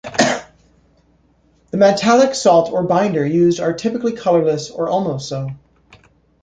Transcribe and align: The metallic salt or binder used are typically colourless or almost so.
The 1.69 1.77
metallic 1.77 2.33
salt 2.33 2.71
or 2.73 2.81
binder 2.81 3.23
used 3.23 3.59
are 3.59 3.71
typically 3.73 4.13
colourless 4.13 4.71
or 4.71 4.89
almost 4.89 5.29
so. 5.29 5.51